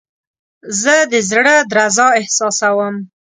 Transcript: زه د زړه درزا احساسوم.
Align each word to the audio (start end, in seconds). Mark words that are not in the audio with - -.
زه 0.81 0.93
د 1.11 1.13
زړه 1.29 1.55
درزا 1.71 2.07
احساسوم. 2.19 2.95